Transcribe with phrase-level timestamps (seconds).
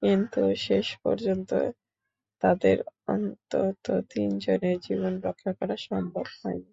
[0.02, 1.50] কিন্তু শেষ পর্যন্ত
[2.42, 2.76] তাঁদের
[3.08, 6.72] অন্তত তিনজনের জীবন রক্ষা করা সম্ভব হয়নি।